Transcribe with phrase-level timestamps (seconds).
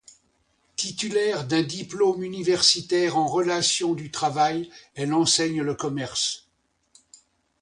[0.77, 6.47] Titulaire d'un diplôme universitaire en relations du travail, elle enseigne le commerce.